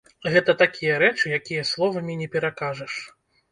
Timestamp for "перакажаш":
2.39-2.93